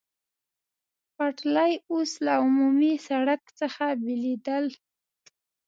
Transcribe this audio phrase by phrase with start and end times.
[1.15, 4.65] پټلۍ اوس له عمومي سړک څخه بېلېدل.